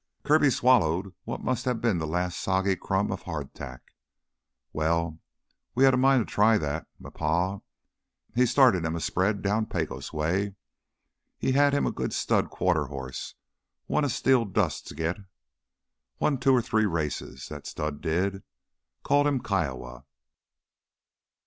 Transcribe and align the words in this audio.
Kirby 0.23 0.49
swallowed 0.49 1.13
what 1.25 1.43
must 1.43 1.65
have 1.65 1.79
been 1.79 1.99
the 1.99 2.07
last 2.07 2.39
soggy 2.39 2.75
crumb 2.75 3.11
of 3.11 3.21
hardtack. 3.21 3.93
"Well, 4.73 5.19
we 5.75 5.83
had 5.83 5.93
a 5.93 5.97
mind 5.97 6.21
to 6.21 6.25
try 6.25 6.57
that. 6.57 6.87
M'pa, 6.99 7.61
he 8.33 8.47
started 8.47 8.83
him 8.83 8.95
a 8.95 8.99
spread 8.99 9.43
down 9.43 9.67
Pecos 9.67 10.11
way. 10.11 10.55
He 11.37 11.51
had 11.51 11.73
him 11.75 11.85
a 11.85 11.91
good 11.91 12.13
stud 12.13 12.49
quarter 12.49 12.87
hoss 12.87 13.35
one 13.85 14.03
of 14.03 14.11
Steel 14.11 14.43
Dust's 14.43 14.91
git. 14.93 15.17
Won 16.17 16.39
two 16.39 16.51
or 16.53 16.63
three 16.63 16.87
races, 16.87 17.47
that 17.49 17.67
stud 17.67 18.01
did. 18.01 18.41
Called 19.03 19.27
him 19.27 19.39
Kiowa. 19.39 20.05